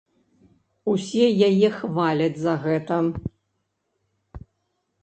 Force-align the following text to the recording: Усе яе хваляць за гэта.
Усе 0.93 1.27
яе 1.49 1.69
хваляць 1.81 2.41
за 2.45 2.53
гэта. 2.65 2.95